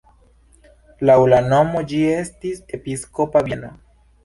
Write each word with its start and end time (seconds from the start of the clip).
Laŭ 1.09 1.17
la 1.33 1.41
nomo 1.51 1.85
ĝi 1.93 2.01
estis 2.15 2.65
episkopa 2.81 3.47
bieno. 3.51 3.73